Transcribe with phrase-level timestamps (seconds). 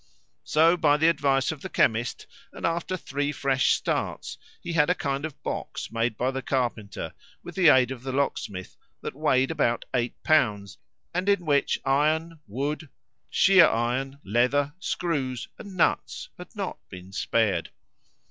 [0.43, 4.95] So by the advice of the chemist, and after three fresh starts, he had a
[4.95, 9.51] kind of box made by the carpenter, with the aid of the locksmith, that weighed
[9.51, 10.79] about eight pounds,
[11.13, 12.89] and in which iron, wood,
[13.29, 17.69] sheer iron, leather, screws, and nuts had not been spared.